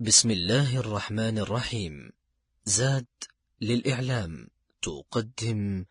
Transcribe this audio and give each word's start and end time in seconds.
بسم 0.00 0.30
الله 0.30 0.80
الرحمن 0.80 1.38
الرحيم. 1.38 2.12
زاد 2.64 3.06
للإعلام. 3.60 4.48
تقدم 4.82 5.84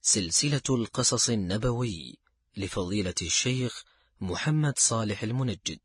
سلسلة 0.00 0.76
القصص 0.76 1.30
النبوي 1.30 2.18
لفضيلة 2.56 3.14
الشيخ 3.22 3.84
محمد 4.20 4.78
صالح 4.78 5.22
المنجد. 5.22 5.78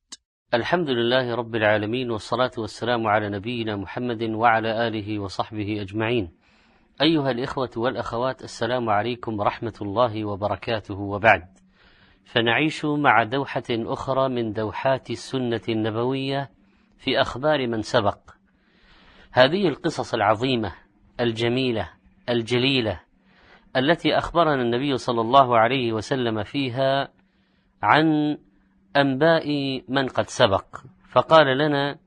الحمد 0.54 0.90
لله 0.90 1.36
رب 1.36 1.56
العالمين 1.56 2.12
والصلاة 2.12 2.52
والسلام 2.58 3.08
على 3.08 3.30
نبينا 3.30 3.76
محمد 3.76 4.24
وعلى 4.24 4.88
آله 4.88 5.20
وصحبه 5.20 5.82
أجمعين. 5.82 6.32
أيها 7.02 7.32
الإخوة 7.32 7.72
والأخوات 7.78 8.44
السلام 8.44 8.90
عليكم 8.90 9.40
ورحمة 9.40 9.78
الله 9.82 10.26
وبركاته 10.26 10.96
وبعد. 10.96 11.58
فنعيش 12.26 12.86
مع 12.86 13.24
دوحة 13.24 13.64
أخرى 13.70 14.30
من 14.30 14.54
دوحات 14.54 15.12
السنة 15.12 15.62
النبوية 15.70 16.63
في 17.04 17.22
أخبار 17.22 17.68
من 17.68 17.82
سبق. 17.82 18.18
هذه 19.32 19.68
القصص 19.68 20.14
العظيمة 20.14 20.74
الجميلة 21.20 21.90
الجليلة 22.30 23.00
التي 23.78 24.18
أخبرنا 24.18 24.62
النبي 24.62 24.98
صلى 24.98 25.22
الله 25.22 25.58
عليه 25.58 25.94
وسلم 25.94 26.44
فيها 26.44 27.10
عن 27.84 28.38
أنباء 28.98 29.48
من 29.88 30.08
قد 30.08 30.30
سبق. 30.30 30.66
فقال 31.12 31.58
لنا 31.58 32.00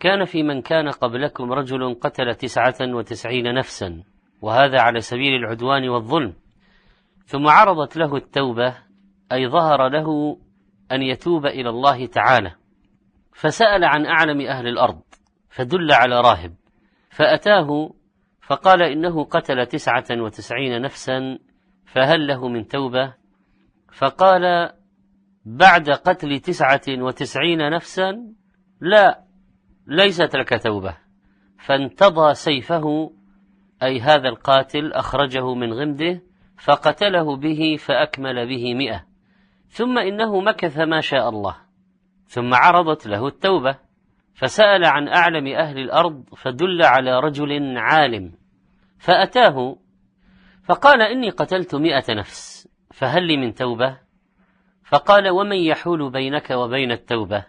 كان 0.00 0.24
في 0.24 0.42
من 0.42 0.62
كان 0.62 0.88
قبلكم 0.88 1.52
رجل 1.52 1.94
قتل 1.94 2.34
تسعة 2.34 2.76
وتسعين 2.80 3.54
نفسا 3.54 4.02
وهذا 4.42 4.80
على 4.80 5.00
سبيل 5.00 5.34
العدوان 5.34 5.88
والظلم. 5.88 6.34
ثم 7.24 7.48
عرضت 7.48 7.96
له 7.96 8.16
التوبة 8.16 8.74
أي 9.32 9.48
ظهر 9.48 9.88
له 9.88 10.38
أن 10.92 11.02
يتوب 11.02 11.46
إلى 11.46 11.68
الله 11.68 12.06
تعالى. 12.06 12.57
فسأل 13.38 13.84
عن 13.84 14.06
أعلم 14.06 14.40
أهل 14.40 14.68
الأرض 14.68 15.00
فدل 15.48 15.92
على 15.92 16.20
راهب 16.20 16.54
فأتاه 17.10 17.90
فقال 18.40 18.82
إنه 18.82 19.24
قتل 19.24 19.66
تسعة 19.66 20.04
وتسعين 20.10 20.82
نفسا 20.82 21.38
فهل 21.86 22.26
له 22.26 22.48
من 22.48 22.68
توبة؟ 22.68 23.14
فقال 23.92 24.72
بعد 25.44 25.90
قتل 25.90 26.40
تسعة 26.40 26.82
وتسعين 26.88 27.70
نفسا 27.70 28.34
لا 28.80 29.24
ليست 29.86 30.36
لك 30.36 30.62
توبة. 30.62 30.96
فانتضى 31.58 32.34
سيفه 32.34 33.10
أي 33.82 34.00
هذا 34.00 34.28
القاتل 34.28 34.92
أخرجه 34.92 35.54
من 35.54 35.72
غمده 35.72 36.22
فقتله 36.56 37.36
به 37.36 37.76
فأكمل 37.78 38.48
به 38.48 38.74
مئة. 38.74 39.04
ثم 39.68 39.98
إنه 39.98 40.40
مكث 40.40 40.78
ما 40.78 41.00
شاء 41.00 41.28
الله. 41.28 41.67
ثم 42.28 42.54
عرضت 42.54 43.06
له 43.06 43.26
التوبة 43.26 43.78
فسأل 44.34 44.84
عن 44.84 45.08
أعلم 45.08 45.46
أهل 45.46 45.78
الأرض 45.78 46.24
فدل 46.36 46.82
على 46.82 47.20
رجل 47.20 47.78
عالم 47.78 48.32
فأتاه 48.98 49.76
فقال 50.64 51.02
إني 51.02 51.30
قتلت 51.30 51.74
مئة 51.74 52.14
نفس 52.14 52.68
فهل 52.90 53.22
لي 53.22 53.36
من 53.36 53.54
توبة؟ 53.54 53.98
فقال 54.84 55.28
ومن 55.28 55.56
يحول 55.56 56.10
بينك 56.10 56.50
وبين 56.50 56.92
التوبة؟ 56.92 57.44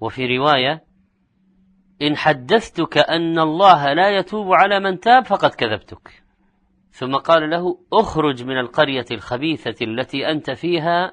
وفي 0.00 0.38
رواية 0.38 0.84
إن 2.02 2.16
حدثتك 2.16 2.98
أن 2.98 3.38
الله 3.38 3.92
لا 3.92 4.08
يتوب 4.16 4.52
على 4.52 4.80
من 4.80 5.00
تاب 5.00 5.24
فقد 5.24 5.50
كذبتك. 5.50 6.22
ثم 6.90 7.16
قال 7.16 7.50
له 7.50 7.78
اخرج 7.92 8.44
من 8.44 8.58
القرية 8.58 9.04
الخبيثة 9.10 9.84
التي 9.84 10.30
أنت 10.30 10.50
فيها 10.50 11.12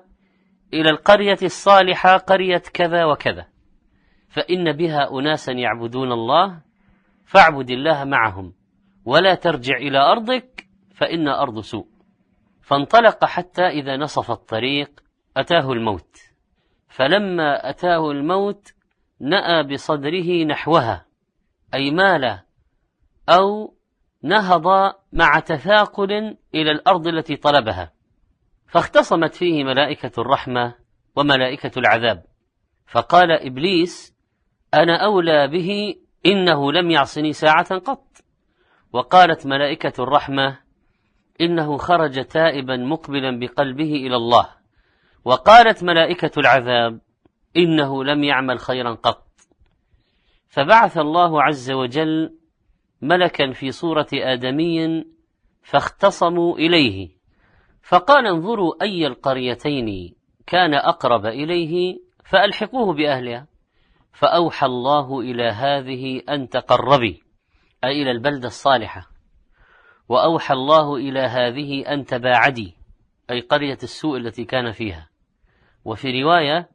إلى 0.74 0.90
القرية 0.90 1.38
الصالحة 1.44 2.18
قرية 2.18 2.64
كذا 2.74 3.06
وكذا. 3.06 3.46
فإن 4.30 4.72
بها 4.72 5.20
أناسا 5.20 5.52
يعبدون 5.52 6.12
الله 6.12 6.62
فاعبد 7.26 7.70
الله 7.70 8.04
معهم. 8.04 8.54
ولا 9.06 9.36
ترجع 9.36 9.78
إلى 9.78 9.98
أرضك 9.98 10.68
فإن 10.96 11.28
أرض 11.28 11.60
سوء. 11.60 11.88
فانطلق 12.62 13.26
حتى 13.26 13.68
إذا 13.68 13.98
نصف 13.98 14.32
الطريق 14.32 15.04
أتاه 15.38 15.72
الموت. 15.72 16.18
فلما 16.88 17.70
أتاه 17.70 18.12
الموت 18.12 18.74
نأى 19.20 19.64
بصدره 19.64 20.44
نحوها 20.44 21.06
أي 21.74 21.92
مال 21.92 22.40
أو 23.30 23.74
نهض 24.24 24.94
مع 25.14 25.40
تثاقل 25.40 26.38
إلى 26.56 26.72
الأرض 26.72 27.08
التي 27.08 27.36
طلبها. 27.36 27.97
فاختصمت 28.68 29.36
فيه 29.36 29.64
ملائكة 29.64 30.22
الرحمة 30.22 30.76
وملائكة 31.16 31.80
العذاب. 31.80 32.24
فقال 32.88 33.32
إبليس 33.32 34.16
أنا 34.74 35.06
أولى 35.06 35.48
به 35.48 35.96
إنه 36.26 36.72
لم 36.72 36.92
يعصني 36.92 37.34
ساعة 37.34 37.78
قط. 37.78 38.08
وقالت 38.94 39.46
ملائكة 39.46 40.04
الرحمة 40.04 40.60
إنه 41.42 41.78
خرج 41.78 42.26
تائبا 42.26 42.78
مقبلا 42.78 43.40
بقلبه 43.40 43.92
إلى 43.96 44.16
الله. 44.16 44.50
وقالت 45.26 45.84
ملائكة 45.84 46.32
العذاب 46.40 47.02
إنه 47.58 48.04
لم 48.04 48.24
يعمل 48.24 48.60
خيرا 48.60 48.92
قط. 48.92 49.28
فبعث 50.48 50.98
الله 50.98 51.44
عز 51.44 51.72
وجل 51.72 52.38
ملكا 53.02 53.52
في 53.52 53.72
صورة 53.72 54.08
آدمي 54.14 55.06
فاختصموا 55.64 56.58
إليه. 56.58 57.17
فقال 57.88 58.28
انظروا 58.28 58.74
أي 58.82 59.08
القريتين 59.08 60.16
كان 60.48 60.74
أقرب 60.74 61.26
إليه 61.26 62.00
فألحقوه 62.26 62.94
بأهلها 62.94 63.48
فأوحى 64.12 64.66
الله 64.66 65.20
إلى 65.20 65.44
هذه 65.44 66.22
أن 66.30 66.50
تقربي 66.50 67.24
أي 67.84 68.02
إلى 68.02 68.12
البلدة 68.12 68.48
الصالحة. 68.48 69.10
وأوحى 70.10 70.54
الله 70.54 70.96
إلى 70.96 71.20
هذه 71.20 71.94
أن 71.94 72.06
تباعدي 72.06 72.78
أي 73.32 73.42
قرية 73.42 73.78
السوء 73.84 74.18
التي 74.18 74.46
كان 74.46 74.72
فيها. 74.72 75.10
وفي 75.86 76.24
رواية 76.24 76.70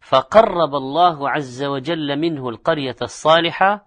فقرب 0.00 0.74
الله 0.74 1.30
عز 1.30 1.64
وجل 1.64 2.18
منه 2.18 2.48
القرية 2.48 2.96
الصالحة 3.02 3.86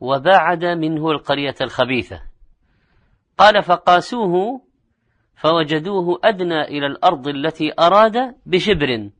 وباعد 0.00 0.64
منه 0.64 1.10
القرية 1.10 1.56
الخبيثة. 1.60 2.22
قال 3.38 3.62
فقاسوه 3.62 4.60
فوجدوه 5.36 6.20
أدنى 6.24 6.62
إلى 6.62 6.86
الأرض 6.86 7.28
التي 7.28 7.72
أراد 7.78 8.34
بشبر 8.46 9.10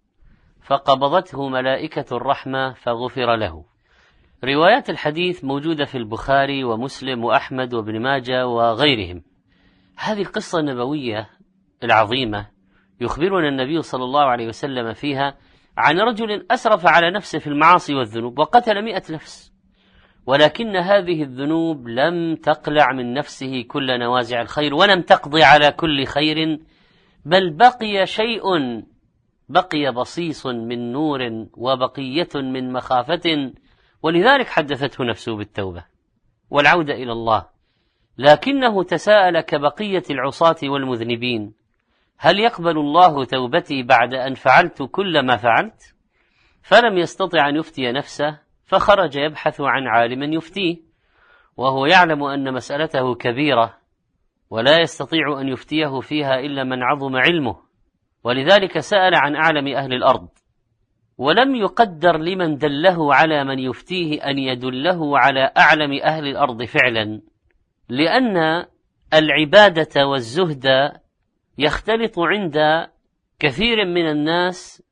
فقبضته 0.63 1.49
ملائكة 1.49 2.17
الرحمة 2.17 2.73
فغفر 2.73 3.37
له. 3.37 3.65
روايات 4.45 4.91
الحديث 4.91 5.45
موجودة 5.45 5.85
في 5.85 5.99
البخاري 5.99 6.65
ومسلم 6.65 7.25
وأحمد 7.25 7.75
وابن 7.75 8.03
ماجة 8.03 8.47
وغيرهم. 8.47 9.23
هذه 9.97 10.23
القصة 10.23 10.59
النبوية 10.59 11.31
العظيمة 11.85 12.51
يخبرنا 13.01 13.49
النبي 13.49 13.83
صلى 13.83 14.05
الله 14.05 14.25
عليه 14.25 14.47
وسلم 14.47 14.93
فيها 14.93 15.37
عن 15.79 16.01
رجل 16.01 16.47
أسرف 16.51 16.87
على 16.87 17.11
نفسه 17.11 17.39
في 17.39 17.47
المعاصي 17.47 17.95
والذنوب 17.95 18.39
وقتل 18.39 18.83
مئة 18.83 19.03
نفس. 19.11 19.54
ولكن 20.27 20.77
هذه 20.77 21.23
الذنوب 21.23 21.89
لم 21.89 22.37
تقلع 22.37 22.93
من 22.93 23.15
نفسه 23.15 23.63
كل 23.63 23.99
نوازع 23.99 24.41
الخير 24.41 24.75
ولم 24.75 25.03
تقضي 25.03 25.43
على 25.43 25.73
كل 25.73 26.05
خير 26.07 26.61
بل 27.25 27.51
بقي 27.51 28.07
شيء 28.07 28.43
بقي 29.49 29.93
بصيص 29.93 30.47
من 30.47 30.93
نور 30.93 31.47
وبقية 31.57 32.29
من 32.35 32.73
مخافة 32.73 33.53
ولذلك 34.03 34.49
حدثته 34.49 35.05
نفسه 35.05 35.37
بالتوبة 35.37 35.85
والعودة 36.51 36.95
إلى 36.95 37.13
الله 37.13 37.47
لكنه 38.19 38.83
تساءل 38.83 39.41
كبقية 39.41 40.03
العصاة 40.11 40.57
والمذنبين 40.63 41.53
هل 42.19 42.39
يقبل 42.39 42.79
الله 42.79 43.25
توبتي 43.25 43.83
بعد 43.83 44.15
أن 44.15 44.35
فعلت 44.35 44.83
كل 44.83 45.27
ما 45.27 45.37
فعلت؟ 45.37 45.95
فلم 46.63 46.99
يستطع 46.99 47.49
أن 47.49 47.57
يفتي 47.57 47.93
نفسه 47.93 48.39
فخرج 48.67 49.17
يبحث 49.17 49.61
عن 49.61 49.87
عالم 49.87 50.33
يفتيه 50.33 50.77
وهو 51.57 51.87
يعلم 51.87 52.23
أن 52.23 52.55
مسألته 52.55 53.15
كبيرة 53.15 53.79
ولا 54.51 54.81
يستطيع 54.81 55.41
أن 55.41 55.49
يفتيه 55.49 56.01
فيها 56.01 56.39
إلا 56.41 56.65
من 56.65 56.83
عظم 56.83 57.17
علمه. 57.17 57.57
ولذلك 58.25 58.79
سأل 58.79 59.15
عن 59.15 59.37
أعلم 59.37 59.69
أهل 59.69 59.95
الأرض 59.95 60.29
ولم 61.19 61.55
يقدر 61.55 62.17
لمن 62.19 62.57
دله 62.57 63.15
على 63.15 63.45
من 63.45 63.59
يفتيه 63.59 64.23
أن 64.23 64.39
يدله 64.39 65.19
على 65.19 65.53
أعلم 65.59 66.01
أهل 66.03 66.27
الأرض 66.27 66.63
فعلا 66.63 67.21
لأن 67.89 68.67
العبادة 69.15 70.07
والزهد 70.07 70.93
يختلط 71.59 72.19
عند 72.19 72.87
كثير 73.39 73.85
من 73.85 74.11
الناس 74.11 74.83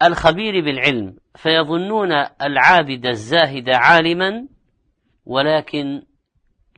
بالخبير 0.00 0.64
بالعلم 0.64 1.16
فيظنون 1.34 2.12
العابد 2.42 3.06
الزاهد 3.06 3.68
عالما 3.68 4.46
ولكن 5.26 6.02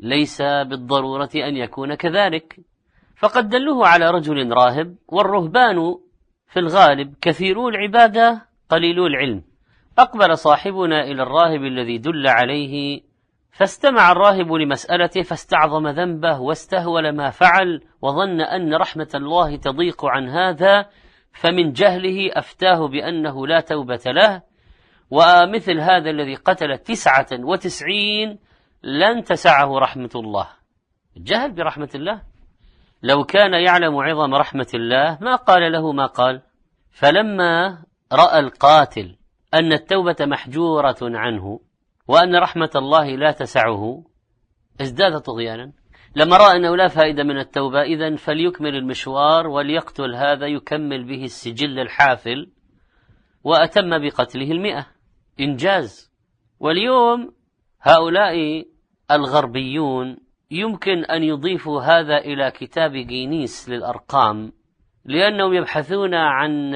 ليس 0.00 0.42
بالضرورة 0.42 1.30
أن 1.34 1.56
يكون 1.56 1.94
كذلك. 1.94 2.60
فقد 3.16 3.48
دلوه 3.48 3.88
على 3.88 4.10
رجل 4.10 4.52
راهب 4.52 4.96
والرهبان 5.08 5.94
في 6.46 6.58
الغالب 6.58 7.14
كثيرو 7.20 7.68
العبادة 7.68 8.46
قليلو 8.68 9.06
العلم. 9.06 9.42
أقبل 9.98 10.38
صاحبنا 10.38 11.04
إلى 11.04 11.22
الراهب 11.22 11.64
الذي 11.64 11.98
دل 11.98 12.26
عليه 12.26 13.00
فاستمع 13.52 14.12
الراهب 14.12 14.52
لمسألته 14.52 15.22
فاستعظم 15.22 15.88
ذنبه 15.88 16.40
واستهول 16.40 17.12
ما 17.16 17.30
فعل 17.30 17.82
وظن 18.02 18.40
أن 18.40 18.74
رحمة 18.74 19.08
الله 19.14 19.56
تضيق 19.56 20.04
عن 20.04 20.28
هذا 20.28 20.86
فمن 21.32 21.72
جهله 21.72 22.30
أفتاه 22.32 22.88
بأنه 22.88 23.46
لا 23.46 23.60
توبة 23.60 24.00
له 24.06 24.42
ومثل 25.10 25.80
هذا 25.80 26.10
الذي 26.10 26.34
قتل 26.34 26.78
تسعة 26.78 27.26
وتسعين 27.32 28.38
لن 28.82 29.24
تسعه 29.24 29.78
رحمة 29.78 30.10
الله. 30.14 30.48
جهل 31.16 31.52
برحمة 31.52 31.90
الله. 31.94 32.22
لو 33.02 33.24
كان 33.24 33.54
يعلم 33.54 33.96
عظم 33.96 34.34
رحمة 34.34 34.66
الله 34.74 35.18
ما 35.20 35.36
قال 35.36 35.72
له 35.72 35.92
ما 35.92 36.06
قال. 36.06 36.42
فلما 36.90 37.82
رأى 38.12 38.38
القاتل 38.38 39.16
أن 39.54 39.72
التوبة 39.72 40.16
محجورة 40.20 40.98
عنه 41.02 41.60
وأن 42.08 42.36
رحمة 42.36 42.70
الله 42.76 43.16
لا 43.16 43.30
تسعه 43.30 44.04
ازداد 44.80 45.20
طغيانا. 45.20 45.72
لما 46.16 46.36
رأى 46.36 46.56
أنه 46.56 46.76
لا 46.76 46.88
فائدة 46.88 47.24
من 47.24 47.38
التوبة 47.38 47.82
إذا 47.82 48.16
فليكمل 48.16 48.76
المشوار 48.76 49.46
وليقتل 49.46 50.14
هذا 50.14 50.46
يكمل 50.46 51.04
به 51.04 51.24
السجل 51.24 51.78
الحافل 51.78 52.50
وأتم 53.44 53.98
بقتله 53.98 54.52
المئة. 54.52 54.86
إنجاز. 55.40 56.12
واليوم 56.60 57.32
هؤلاء 57.82 58.64
الغربيون 59.10 60.16
يمكن 60.50 61.04
أن 61.04 61.22
يضيفوا 61.22 61.82
هذا 61.82 62.18
إلى 62.18 62.50
كتاب 62.50 62.92
جينيس 62.92 63.68
للأرقام 63.68 64.52
لأنهم 65.04 65.54
يبحثون 65.54 66.14
عن 66.14 66.70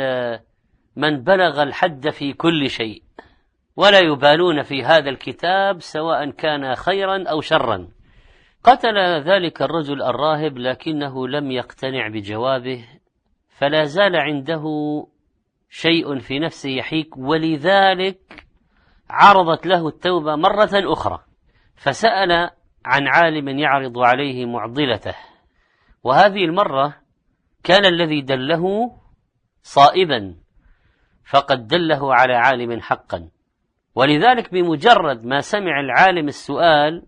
من 0.96 1.22
بلغ 1.22 1.62
الحد 1.62 2.10
في 2.10 2.32
كل 2.32 2.70
شيء 2.70 3.02
ولا 3.76 3.98
يبالون 3.98 4.62
في 4.62 4.84
هذا 4.84 5.10
الكتاب 5.10 5.80
سواء 5.80 6.30
كان 6.30 6.74
خيرا 6.74 7.24
أو 7.28 7.40
شرا. 7.40 7.88
قتل 8.64 8.98
ذلك 9.20 9.62
الرجل 9.62 10.02
الراهب 10.02 10.58
لكنه 10.58 11.28
لم 11.28 11.50
يقتنع 11.50 12.08
بجوابه 12.08 12.84
فلا 13.48 13.84
زال 13.84 14.16
عنده 14.16 14.64
شيء 15.70 16.18
في 16.18 16.38
نفسه 16.38 16.70
يحيك 16.70 17.16
ولذلك 17.16 18.46
عرضت 19.10 19.66
له 19.66 19.88
التوبة 19.88 20.36
مرة 20.36 20.70
أخرى. 20.74 21.18
فسأل 21.76 22.50
عن 22.84 23.08
عالم 23.08 23.48
يعرض 23.48 23.98
عليه 23.98 24.46
معضلته. 24.46 25.14
وهذه 26.04 26.44
المرة 26.44 26.94
كان 27.64 27.84
الذي 27.84 28.20
دله 28.20 28.92
صائبا 29.62 30.36
فقد 31.30 31.66
دله 31.66 32.14
على 32.14 32.34
عالم 32.34 32.80
حقا. 32.80 33.28
ولذلك 33.94 34.52
بمجرد 34.52 35.24
ما 35.24 35.40
سمع 35.40 35.80
العالم 35.80 36.28
السؤال 36.28 37.06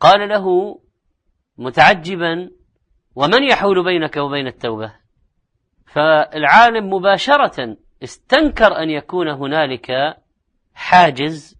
قال 0.00 0.28
له 0.28 0.78
متعجبا 1.58 2.50
ومن 3.14 3.42
يحول 3.42 3.84
بينك 3.84 4.16
وبين 4.16 4.46
التوبة؟ 4.46 4.92
فالعالم 5.86 6.94
مباشرة 6.94 7.76
استنكر 8.02 8.82
أن 8.82 8.90
يكون 8.90 9.28
هنالك 9.28 10.16
حاجز 10.74 11.56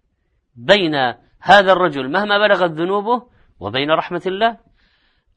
بين 0.55 0.95
هذا 1.41 1.71
الرجل 1.71 2.11
مهما 2.11 2.37
بلغت 2.37 2.71
ذنوبه 2.71 3.27
وبين 3.59 3.91
رحمة 3.91 4.21
الله. 4.25 4.57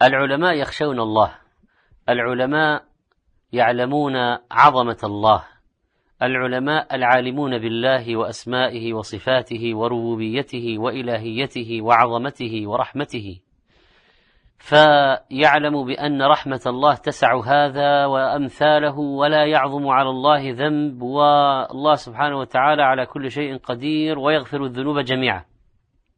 العلماء 0.02 0.54
يخشون 0.54 1.00
الله 1.00 1.34
العلماء 2.08 2.84
يعلمون 3.52 4.16
عظمة 4.50 4.98
الله. 5.04 5.44
العلماء 6.22 6.94
العالمون 6.94 7.58
بالله 7.58 8.16
وأسمائه 8.16 8.92
وصفاته 8.92 9.74
وربوبيته 9.74 10.78
وإلهيته 10.78 11.82
وعظمته 11.82 12.62
ورحمته. 12.66 13.40
فيعلم 14.58 15.84
بأن 15.86 16.22
رحمة 16.22 16.60
الله 16.66 16.94
تسع 16.94 17.40
هذا 17.44 18.06
وأمثاله 18.06 18.98
ولا 18.98 19.44
يعظم 19.46 19.88
على 19.88 20.08
الله 20.08 20.50
ذنب 20.52 21.02
والله 21.02 21.94
سبحانه 21.94 22.38
وتعالى 22.38 22.82
على 22.82 23.06
كل 23.06 23.30
شيء 23.30 23.56
قدير 23.56 24.18
ويغفر 24.18 24.64
الذنوب 24.64 24.98
جميعا. 24.98 25.44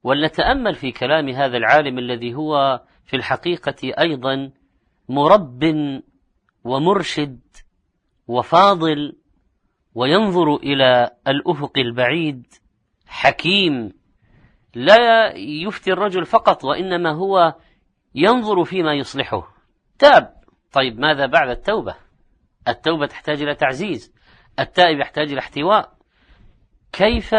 ولنتأمل 0.02 0.74
في 0.74 0.92
كلام 0.92 1.28
هذا 1.28 1.56
العالم 1.56 1.98
الذي 1.98 2.34
هو 2.34 2.80
في 3.04 3.16
الحقيقة 3.16 4.00
أيضا 4.00 4.50
مرب 5.08 5.62
ومرشد 6.64 7.40
وفاضل 8.28 9.16
وينظر 9.96 10.56
إلى 10.56 11.10
الأفق 11.28 11.78
البعيد 11.78 12.46
حكيم. 13.06 13.92
لا 14.74 15.32
يفتي 15.36 15.92
الرجل 15.92 16.24
فقط 16.24 16.64
وإنما 16.64 17.12
هو 17.12 17.54
ينظر 18.14 18.64
فيما 18.64 18.94
يصلحه. 18.94 19.48
تاب. 19.98 20.34
طيب 20.72 20.98
ماذا 20.98 21.26
بعد 21.26 21.48
التوبة؟ 21.48 21.94
التوبة 22.68 23.06
تحتاج 23.06 23.42
إلى 23.42 23.54
تعزيز. 23.54 24.14
التائب 24.60 24.98
يحتاج 25.00 25.32
إلى 25.32 25.38
احتواء. 25.38 25.92
كيف 26.92 27.32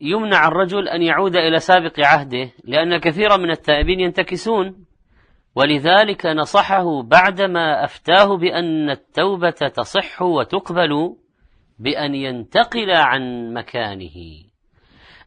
يمنع 0.00 0.48
الرجل 0.48 0.88
أن 0.88 1.02
يعود 1.02 1.36
إلى 1.36 1.58
سابق 1.58 2.00
عهده؟ 2.00 2.50
لأن 2.64 2.98
كثيرا 2.98 3.36
من 3.36 3.50
التائبين 3.50 4.00
ينتكسون. 4.00 4.84
ولذلك 5.54 6.26
نصحه 6.26 7.02
بعدما 7.02 7.84
أفتاه 7.84 8.36
بأن 8.36 8.90
التوبة 8.90 9.50
تصح 9.50 10.22
وتقبل. 10.22 11.21
بأن 11.82 12.14
ينتقل 12.14 12.90
عن 12.90 13.52
مكانه. 13.54 14.44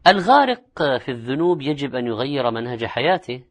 الغارق 0.07 0.63
في 0.77 1.09
الذنوب 1.11 1.61
يجب 1.61 1.95
أن 1.95 2.07
يغير 2.07 2.51
منهج 2.51 2.85
حياته. 2.85 3.43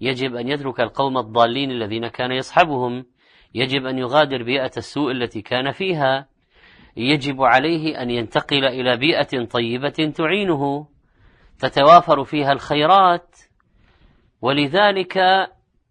يجب 0.00 0.34
أن 0.34 0.48
يترك 0.48 0.80
القوم 0.80 1.18
الضالين 1.18 1.70
الذين 1.70 2.08
كان 2.08 2.32
يصحبهم. 2.32 3.06
يجب 3.54 3.86
أن 3.86 3.98
يغادر 3.98 4.42
بيئة 4.42 4.70
السوء 4.76 5.12
التي 5.12 5.42
كان 5.42 5.72
فيها. 5.72 6.28
يجب 6.96 7.42
عليه 7.42 8.02
أن 8.02 8.10
ينتقل 8.10 8.64
إلى 8.64 8.96
بيئة 8.96 9.44
طيبة 9.44 10.12
تعينه. 10.16 10.86
تتوافر 11.58 12.24
فيها 12.24 12.52
الخيرات. 12.52 13.36
ولذلك 14.42 15.18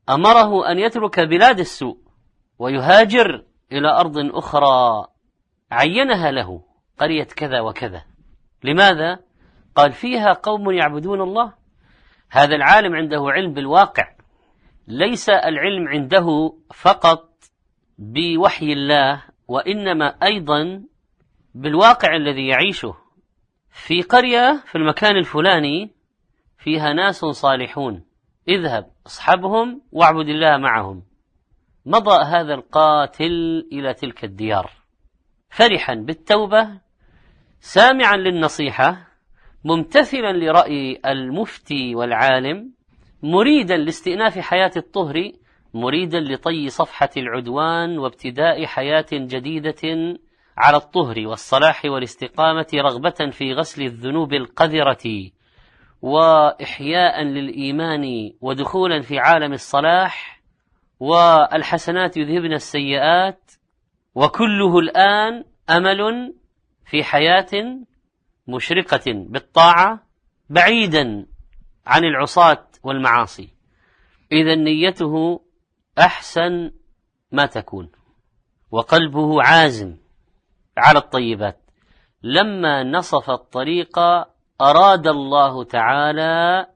أمره 0.10 0.72
أن 0.72 0.80
يترك 0.80 1.20
بلاد 1.20 1.60
السوء. 1.60 1.98
ويهاجر 2.60 3.44
إلى 3.72 3.90
أرض 3.90 4.18
أخرى. 4.18 5.08
عينها 5.72 6.32
له 6.32 6.64
قرية 7.00 7.24
كذا 7.24 7.60
وكذا. 7.60 8.04
لماذا؟ 8.64 9.20
قال 9.76 9.92
فيها 9.92 10.34
قوم 10.34 10.72
يعبدون 10.72 11.22
الله. 11.22 11.54
هذا 12.32 12.56
العالم 12.56 12.96
عنده 12.96 13.26
علم 13.28 13.54
بالواقع. 13.54 14.16
ليس 14.88 15.30
العلم 15.30 15.88
عنده 15.88 16.54
فقط 16.74 17.30
بوحي 17.98 18.74
الله 18.74 19.24
وإنما 19.48 20.16
أيضا 20.24 20.84
بالواقع 21.56 22.16
الذي 22.16 22.48
يعيشه. 22.48 22.96
في 23.70 24.02
قرية 24.02 24.64
في 24.66 24.78
المكان 24.78 25.18
الفلاني 25.18 25.92
فيها 26.58 26.94
ناس 26.94 27.26
صالحون. 27.26 28.06
اذهب 28.48 28.92
اصحبهم 29.06 29.82
واعبد 29.92 30.28
الله 30.28 30.58
معهم. 30.58 31.04
مضى 31.86 32.26
هذا 32.26 32.54
القاتل 32.54 33.68
إلى 33.72 33.94
تلك 33.94 34.24
الديار. 34.24 34.79
فرحا 35.50 35.96
بالتوبة 35.96 36.70
سامعا 37.60 38.18
للنصيحة 38.18 39.08
ممتثلا 39.66 40.32
لرأي 40.32 41.00
المفتي 41.06 41.96
والعالم 41.96 42.72
مريدا 43.24 43.78
لاستئناف 43.78 44.40
حياة 44.40 44.72
الطهر 44.78 45.32
مريدا 45.74 46.20
لطي 46.20 46.70
صفحة 46.70 47.10
العدوان 47.18 47.98
وابتداء 47.98 48.66
حياة 48.66 49.06
جديدة 49.12 50.18
على 50.58 50.78
الطهر 50.78 51.28
والصلاح 51.28 51.86
والاستقامة 51.86 52.68
رغبة 52.76 53.30
في 53.32 53.54
غسل 53.54 53.82
الذنوب 53.82 54.34
القذرة 54.34 55.32
وإحياء 56.02 57.24
للإيمان 57.24 58.32
ودخولا 58.42 59.02
في 59.02 59.20
عالم 59.20 59.54
الصلاح 59.54 60.42
والحسنات 61.00 62.18
يذهبن 62.18 62.54
السيئات 62.54 63.49
وكله 64.16 64.80
الآن 64.80 65.46
أمل 65.70 66.34
في 66.86 67.04
حياة 67.04 67.80
مشرقة 68.48 69.04
بالطاعة 69.08 70.04
بعيدا 70.50 71.26
عن 71.86 72.04
العصاة 72.04 72.68
والمعاصي. 72.84 73.50
إذا 74.32 74.56
نيته 74.56 75.42
أحسن 76.00 76.72
ما 77.32 77.46
تكون 77.46 77.92
وقلبه 78.72 79.44
عازم 79.44 79.98
على 80.78 81.00
الطيبات. 81.00 81.60
لما 82.24 82.84
نصف 82.84 83.30
الطريق 83.30 84.00
أراد 84.62 85.08
الله 85.08 85.64
تعالى 85.64 86.68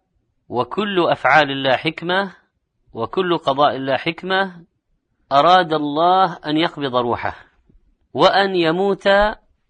وكل 0.49 1.05
أفعال 1.09 1.51
الله 1.51 1.75
حكمة 1.75 2.35
وكل 2.93 3.37
قضاء 3.37 3.75
الله 3.75 3.97
حكمة 3.97 4.65
أراد 5.33 5.73
الله 5.73 6.37
أن 6.45 6.57
يقبض 6.57 6.95
روحه 6.95 7.35
وأن 8.13 8.55
يموت 8.55 9.07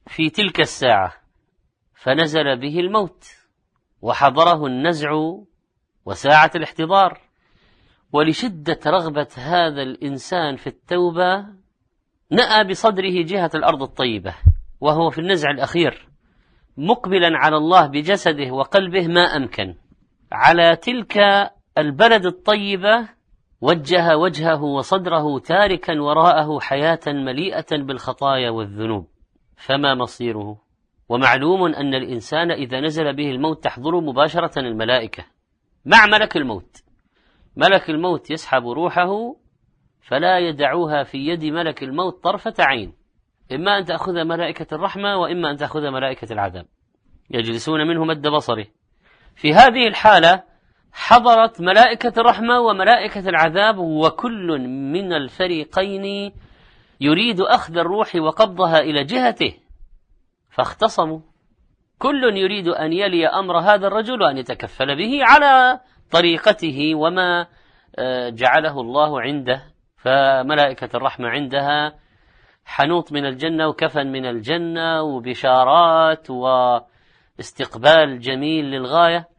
في 0.08 0.30
تلك 0.30 0.60
الساعة 0.60 1.14
فنزل 1.96 2.60
به 2.60 2.80
الموت 2.80 3.26
وحضره 4.02 4.66
النزع 4.66 5.10
وساعة 6.06 6.52
الاحتضار. 6.56 7.22
ولشدة 8.14 8.80
رغبة 8.88 9.28
هذا 9.38 9.82
الإنسان 9.82 10.56
في 10.56 10.68
التوبة 10.68 11.46
نأى 12.32 12.64
بصدره 12.64 13.24
جهة 13.24 13.52
الأرض 13.56 13.82
الطيبة 13.82 14.36
وهو 14.82 15.10
في 15.10 15.22
النزع 15.22 15.52
الأخير 15.52 16.08
مقبلا 16.78 17.30
على 17.34 17.58
الله 17.58 17.88
بجسده 17.88 18.52
وقلبه 18.52 19.08
ما 19.08 19.22
أمكن. 19.22 19.76
على 20.32 20.76
تلك 20.76 21.18
البلد 21.78 22.26
الطيبة 22.26 23.10
وجه 23.64 24.18
وجهه 24.18 24.64
وصدره 24.64 25.40
تاركا 25.40 26.02
وراءه 26.02 26.60
حياة 26.60 27.00
مليئة 27.08 27.66
بالخطايا 27.72 28.50
والذنوب. 28.50 29.08
فما 29.58 29.96
مصيره؟ 29.96 30.58
ومعلوم 31.10 31.64
أن 31.64 31.94
الإنسان 31.94 32.52
إذا 32.52 32.80
نزل 32.80 33.16
به 33.16 33.32
الموت 33.32 33.64
تحضر 33.64 34.02
مباشرة 34.02 34.60
الملائكة. 34.60 35.26
مع 35.86 36.06
ملك 36.06 36.38
الموت. 36.38 36.84
ملك 37.56 37.90
الموت 37.90 38.32
يسحب 38.32 38.68
روحه 38.68 39.36
فلا 40.02 40.40
يدعوها 40.40 41.04
في 41.04 41.18
يد 41.18 41.46
ملك 41.46 41.84
الموت 41.84 42.24
طرفة 42.24 42.54
عين. 42.60 42.94
إما 43.52 43.78
أن 43.78 43.86
تأخذ 43.86 44.24
ملائكة 44.24 44.76
الرحمة 44.76 45.18
وإما 45.18 45.52
أن 45.52 45.58
تأخذ 45.58 45.90
ملائكة 45.90 46.34
العذاب. 46.34 46.66
يجلسون 47.30 47.88
منه 47.88 48.06
مد 48.06 48.28
بصره. 48.28 48.66
في 49.36 49.54
هذه 49.54 49.88
الحالة 49.88 50.44
حضرت 50.94 51.62
ملائكة 51.62 52.14
الرحمة 52.18 52.60
وملائكة 52.60 53.30
العذاب 53.30 53.78
وكل 53.78 54.60
من 54.68 55.14
الفريقين 55.14 56.34
يريد 57.02 57.42
أخذ 57.42 57.78
الروح 57.78 58.16
وقبضها 58.16 58.80
إلى 58.80 59.04
جهته 59.04 59.54
فاختصموا. 60.50 61.20
كل 62.00 62.38
يريد 62.38 62.68
أن 62.68 62.94
يلي 62.94 63.28
أمر 63.28 63.60
هذا 63.60 63.88
الرجل 63.88 64.22
وأن 64.22 64.38
يتكفل 64.38 64.96
به 64.96 65.20
على 65.22 65.80
طريقته 66.12 66.96
وما 66.96 67.48
آه، 67.96 68.30
جعله 68.30 68.82
الله 68.82 69.22
عنده 69.22 69.64
فملائكة 69.98 70.90
الرحمة 70.98 71.30
عندها 71.30 71.96
حنوط 72.66 73.12
من 73.12 73.26
الجنة 73.26 73.68
وكفن 73.68 74.08
من 74.08 74.26
الجنة 74.26 75.02
وبشارات 75.02 76.30
واستقبال 76.30 78.20
جميل 78.20 78.66
للغاية. 78.66 79.33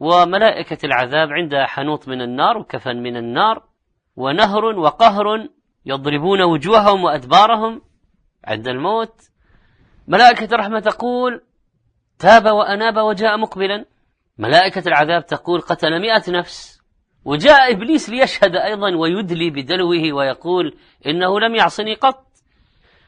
وملائكة 0.00 0.86
العذاب 0.86 1.28
عندها 1.32 1.66
حنوط 1.66 2.08
من 2.08 2.22
النار 2.22 2.58
وكفن 2.58 2.96
من 2.96 3.16
النار 3.16 3.62
ونهر 4.16 4.64
وقهر 4.64 5.48
يضربون 5.86 6.42
وجوههم 6.42 7.04
وأدبارهم 7.04 7.82
عند 8.44 8.68
الموت. 8.68 9.14
ملائكة 10.08 10.54
الرحمة 10.54 10.80
تقول 10.80 11.42
تاب 12.18 12.46
وأناب 12.46 12.96
وجاء 12.96 13.38
مقبلا. 13.38 13.84
ملائكة 14.38 14.88
العذاب 14.88 15.26
تقول 15.26 15.60
قتل 15.60 16.00
مئة 16.00 16.30
نفس. 16.30 16.80
وجاء 17.24 17.72
إبليس 17.72 18.10
ليشهد 18.10 18.56
أيضا 18.56 18.96
ويدلي 18.96 19.50
بدلوه 19.50 20.12
ويقول 20.12 20.78
إنه 21.06 21.40
لم 21.40 21.54
يعصني 21.54 21.94
قط. 21.94 22.26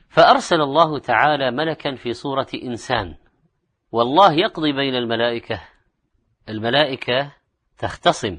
فأرسل 0.09 0.61
الله 0.61 0.99
تعالى 0.99 1.51
ملكا 1.51 1.95
في 1.95 2.13
صورة 2.13 2.47
إنسان. 2.65 3.15
والله 3.93 4.33
يقضي 4.33 4.73
بين 4.73 4.95
الملائكة. 4.95 5.61
الملائكة 6.49 7.33
تختصم. 7.79 8.39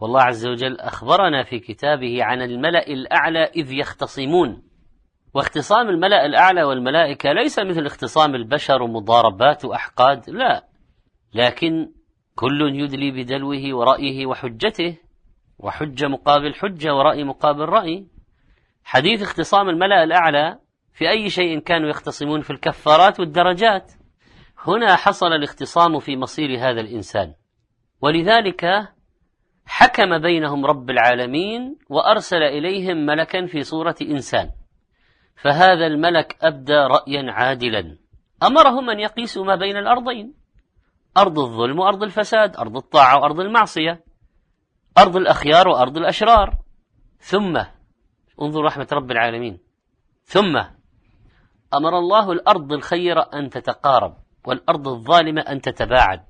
والله 0.00 0.22
عز 0.22 0.46
وجل 0.46 0.80
أخبرنا 0.80 1.42
في 1.42 1.58
كتابه 1.58 2.24
عن 2.24 2.42
الملأ 2.42 2.86
الأعلى 2.86 3.44
إذ 3.44 3.72
يختصمون. 3.72 4.62
واختصام 5.34 5.88
الملأ 5.88 6.26
الأعلى 6.26 6.62
والملائكة 6.62 7.32
ليس 7.32 7.58
مثل 7.58 7.86
اختصام 7.86 8.34
البشر 8.34 8.82
ومضاربات 8.82 9.64
وأحقاد 9.64 10.30
لا. 10.30 10.64
لكن 11.34 11.92
كل 12.34 12.72
يدلي 12.74 13.10
بدلوه 13.10 13.74
ورأيه 13.74 14.26
وحجته 14.26 14.96
وحجة 15.58 16.08
مقابل 16.08 16.54
حجة 16.54 16.94
ورأي 16.94 17.24
مقابل 17.24 17.64
رأي. 17.64 18.06
حديث 18.84 19.22
اختصام 19.22 19.68
الملأ 19.68 20.04
الأعلى 20.04 20.58
في 20.92 21.10
أي 21.10 21.30
شيء 21.30 21.58
كانوا 21.58 21.88
يختصمون 21.88 22.40
في 22.40 22.50
الكفارات 22.50 23.20
والدرجات. 23.20 23.92
هنا 24.58 24.96
حصل 24.96 25.26
الاختصام 25.26 25.98
في 25.98 26.16
مصير 26.16 26.58
هذا 26.58 26.80
الإنسان. 26.80 27.34
ولذلك 28.00 28.88
حكم 29.66 30.18
بينهم 30.18 30.66
رب 30.66 30.90
العالمين 30.90 31.78
وأرسل 31.88 32.42
إليهم 32.42 33.06
ملكا 33.06 33.46
في 33.46 33.62
صورة 33.62 33.96
إنسان. 34.02 34.50
فهذا 35.42 35.86
الملك 35.86 36.36
أبدى 36.42 36.76
رأيا 36.76 37.32
عادلا. 37.32 37.98
أمرهم 38.42 38.90
أن 38.90 39.00
يقيسوا 39.00 39.44
ما 39.44 39.56
بين 39.56 39.76
الأرضين. 39.76 40.34
أرض 41.16 41.38
الظلم 41.38 41.78
وأرض 41.78 42.02
الفساد 42.02 42.56
أرض 42.56 42.76
الطاعة 42.76 43.20
وأرض 43.20 43.40
المعصية. 43.40 44.04
أرض 44.98 45.16
الأخيار 45.16 45.68
وأرض 45.68 45.96
الأشرار. 45.96 46.58
ثم 47.18 47.62
انظر 48.42 48.64
رحمة 48.64 48.88
رب 48.92 49.10
العالمين. 49.10 49.58
ثم 50.24 50.56
أمر 51.74 51.98
الله 51.98 52.32
الأرض 52.32 52.72
الخيرة 52.72 53.30
أن 53.34 53.50
تتقارب. 53.50 54.25
والأرض 54.46 54.88
الظالمة 54.88 55.40
أن 55.40 55.60
تتباعد. 55.60 56.24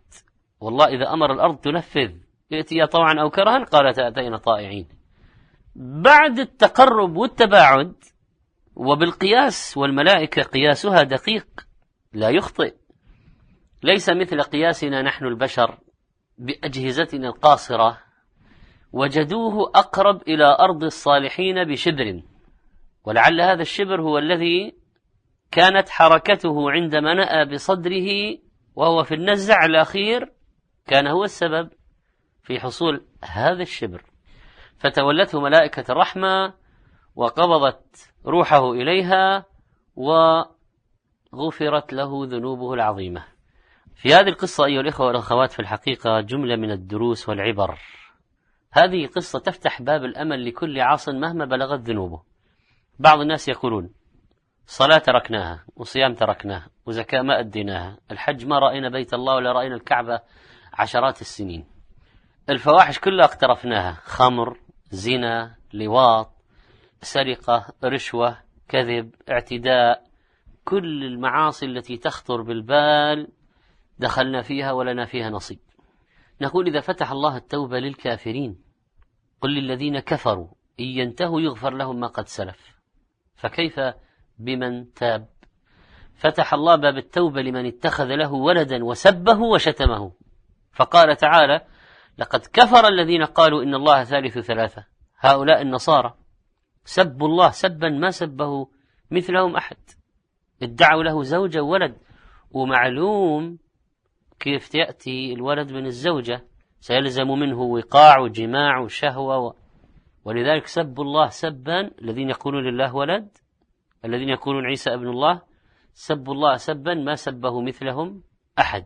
والله 0.60 0.86
إذا 0.86 1.12
أمر 1.12 1.32
الأرض 1.32 1.56
تنفذ 1.56 2.10
يأتي 2.50 2.86
طوعا 2.86 3.14
أو 3.20 3.30
كرها 3.30 3.64
قالت 3.64 3.98
أتينا 3.98 4.36
طائعين. 4.36 4.88
بعد 5.76 6.38
التقرب 6.38 7.16
والتباعد 7.16 7.94
وبالقياس 8.76 9.76
والملائكة 9.76 10.42
قياسها 10.42 11.02
دقيق 11.02 11.46
لا 12.12 12.30
يخطئ. 12.30 12.74
ليس 13.82 14.10
مثل 14.10 14.42
قياسنا 14.42 15.02
نحن 15.02 15.24
البشر 15.24 15.78
بأجهزتنا 16.38 17.28
القاصرة 17.28 17.98
وجدوه 18.92 19.70
أقرب 19.74 20.22
إلى 20.28 20.56
أرض 20.60 20.84
الصالحين 20.84 21.64
بشبر. 21.64 22.22
ولعل 23.04 23.40
هذا 23.40 23.62
الشبر 23.62 24.00
هو 24.02 24.18
الذي 24.18 24.74
كانت 25.50 25.88
حركته 25.88 26.70
عندما 26.70 27.14
نأى 27.14 27.44
بصدره 27.44 28.38
وهو 28.74 29.02
في 29.02 29.14
النزع 29.14 29.64
الأخير 29.64 30.32
كان 30.86 31.06
هو 31.06 31.24
السبب 31.24 31.70
في 32.42 32.60
حصول 32.60 33.06
هذا 33.24 33.62
الشبر. 33.62 34.04
فتولته 34.78 35.40
ملائكة 35.40 35.92
الرحمة 35.92 36.54
وقبضت 37.16 38.12
روحه 38.26 38.72
إليها 38.72 39.44
وغفرت 39.96 41.92
له 41.92 42.26
ذنوبه 42.26 42.74
العظيمة. 42.74 43.24
في 43.94 44.14
هذه 44.14 44.28
القصة 44.28 44.64
أيها 44.64 44.80
الإخوة 44.80 45.06
والأخوات 45.06 45.52
في 45.52 45.60
الحقيقة 45.60 46.20
جملة 46.20 46.56
من 46.56 46.70
الدروس 46.70 47.28
والعبر. 47.28 47.78
هذه 48.72 49.06
قصة 49.06 49.38
تفتح 49.38 49.82
باب 49.82 50.04
الأمل 50.04 50.48
لكل 50.48 50.80
عاص 50.80 51.08
مهما 51.08 51.44
بلغت 51.44 51.80
ذنوبه. 51.80 52.22
بعض 52.98 53.20
الناس 53.20 53.48
يقولون 53.48 53.90
صلاة 54.66 54.98
تركناها 54.98 55.64
وصيام 55.76 56.14
تركناها 56.14 56.68
وزكاة 56.86 57.22
ما 57.22 57.40
أديناها. 57.40 57.98
الحج 58.10 58.46
ما 58.46 58.58
رأينا 58.58 58.88
بيت 58.88 59.14
الله 59.14 59.34
ولا 59.34 59.52
رأينا 59.52 59.74
الكعبة 59.74 60.20
عشرات 60.72 61.20
السنين. 61.20 61.66
الفواحش 62.50 62.98
كلها 62.98 63.24
اقترفناها 63.24 63.92
خمر 64.04 64.58
زنا 64.90 65.56
لواط 65.72 66.32
سرقة 67.02 67.66
رشوة 67.84 68.38
كذب 68.68 69.14
اعتداء. 69.30 70.06
كل 70.64 71.04
المعاصي 71.04 71.66
التي 71.66 71.96
تخطر 71.96 72.42
بالبال 72.42 73.28
دخلنا 73.98 74.42
فيها 74.42 74.72
ولنا 74.72 75.04
فيها 75.04 75.30
نصيب. 75.30 75.58
نقول 76.40 76.66
إذا 76.66 76.80
فتح 76.80 77.10
الله 77.10 77.36
التوبة 77.36 77.78
للكافرين 77.78 78.58
قل 79.40 79.50
للذين 79.54 79.98
كفروا 79.98 80.48
إن 80.80 80.84
ينتهوا 80.84 81.40
يغفر 81.40 81.70
لهم 81.70 82.00
ما 82.00 82.06
قد 82.06 82.28
سلف. 82.28 82.76
فكيف 83.36 83.80
بمن 84.38 84.92
تاب. 84.92 85.28
فتح 86.14 86.54
الله 86.54 86.76
باب 86.76 86.96
التوبة 86.96 87.42
لمن 87.42 87.66
اتخذ 87.66 88.04
له 88.04 88.32
ولدا 88.32 88.84
وسبه 88.84 89.40
وشتمه. 89.40 90.12
فقال 90.72 91.16
تعالى 91.16 91.60
لقد 92.18 92.40
كفر 92.52 92.88
الذين 92.88 93.24
قالوا 93.24 93.62
إن 93.62 93.74
الله 93.74 94.04
ثالث 94.04 94.38
ثلاثة. 94.38 94.84
هؤلاء 95.18 95.62
النصارى. 95.62 96.14
سبوا 96.84 97.28
الله 97.28 97.50
سبا 97.50 97.88
ما 97.88 98.10
سبه 98.10 98.68
مثلهم 99.10 99.56
أحد. 99.56 99.76
ادعوا 100.62 101.02
له 101.02 101.22
زوجة 101.22 101.62
وولد 101.62 101.96
ومعلوم 102.50 103.58
كيف 104.40 104.74
يأتي 104.74 105.32
الولد 105.32 105.72
من 105.72 105.86
الزوجة. 105.86 106.44
سيلزم 106.80 107.28
منه 107.28 107.60
وقاع 107.60 108.18
وجماع 108.18 108.78
وشهوة 108.78 109.38
و... 109.38 109.54
ولذلك 110.24 110.66
سبوا 110.66 111.04
الله 111.04 111.28
سبا 111.28 111.90
الذين 112.02 112.30
يقولون 112.30 112.64
لله 112.64 112.94
ولد 112.94 113.28
الذين 114.04 114.28
يقولون 114.28 114.66
عيسى 114.66 114.94
ابن 114.94 115.08
الله 115.08 115.42
سبوا 115.94 116.34
الله 116.34 116.56
سبا 116.56 116.94
ما 116.94 117.14
سبه 117.14 117.60
مثلهم 117.60 118.22
أحد. 118.58 118.84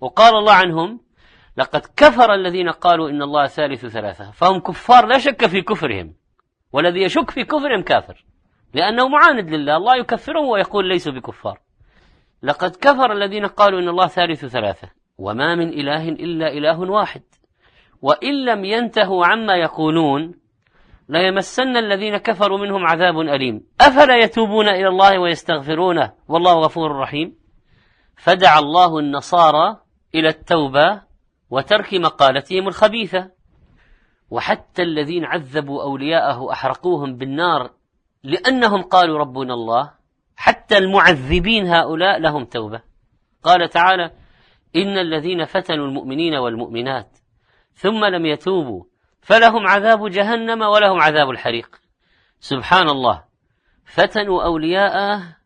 وقال 0.00 0.34
الله 0.36 0.52
عنهم 0.52 1.00
لقد 1.56 1.80
كفر 1.96 2.34
الذين 2.34 2.68
قالوا 2.68 3.10
إن 3.10 3.22
الله 3.22 3.46
ثالث 3.46 3.86
ثلاثة. 3.86 4.30
فهم 4.30 4.58
كفار 4.58 5.06
لا 5.06 5.18
شك 5.18 5.46
في 5.46 5.62
كفرهم. 5.62 6.14
والذي 6.72 7.02
يشك 7.02 7.30
في 7.30 7.44
كفرهم 7.44 7.82
كافر. 7.82 8.24
لأنه 8.74 9.08
معاند 9.08 9.50
لله 9.50 9.76
الله 9.76 9.96
يكفرهم 9.96 10.48
ويقول 10.48 10.88
ليسوا 10.88 11.12
بكفار. 11.12 11.60
لقد 12.42 12.76
كفر 12.76 13.12
الذين 13.12 13.46
قالوا 13.46 13.80
إن 13.80 13.88
الله 13.88 14.06
ثالث 14.06 14.44
ثلاثة. 14.44 14.90
وما 15.18 15.54
من 15.54 15.68
إله 15.68 16.08
إلا 16.08 16.52
إله 16.52 16.80
واحد. 16.80 17.22
وإن 18.02 18.44
لم 18.44 18.64
ينتهوا 18.64 19.26
عما 19.26 19.56
يقولون 19.56 20.39
ليمسن 21.10 21.76
الذين 21.76 22.16
كفروا 22.16 22.58
منهم 22.58 22.86
عذاب 22.86 23.20
أليم. 23.20 23.66
أفلا 23.80 24.16
يتوبون 24.16 24.68
إلى 24.68 24.88
الله 24.88 25.18
ويستغفرونه؟ 25.18 26.12
والله 26.28 26.52
غفور 26.52 26.96
رحيم. 26.96 27.36
فدعا 28.16 28.58
الله 28.58 28.98
النصارى 28.98 29.76
إلى 30.14 30.28
التوبة 30.28 31.02
وترك 31.50 31.94
مقالتهم 31.94 32.68
الخبيثة. 32.68 33.30
وحتى 34.30 34.82
الذين 34.82 35.24
عذبوا 35.24 35.82
أولياءه 35.82 36.52
أحرقوهم 36.52 37.16
بالنار 37.16 37.70
لأنهم 38.24 38.82
قالوا 38.82 39.18
ربنا 39.18 39.54
الله. 39.54 39.90
حتى 40.36 40.78
المعذبين 40.78 41.66
هؤلاء 41.66 42.18
لهم 42.18 42.44
توبة. 42.44 42.82
قال 43.42 43.68
تعالى 43.68 44.10
إن 44.76 44.98
الذين 44.98 45.44
فتنوا 45.44 45.86
المؤمنين 45.86 46.34
والمؤمنات 46.34 47.18
ثم 47.74 48.04
لم 48.04 48.26
يتوبوا 48.26 48.89
فلهم 49.20 49.66
عذاب 49.66 50.08
جهنم 50.08 50.62
ولهم 50.62 51.00
عذاب 51.00 51.30
الحريق. 51.30 51.80
سبحان 52.40 52.88
الله 52.88 53.24
فتنوا 53.84 54.44
أولياءه 54.44 55.36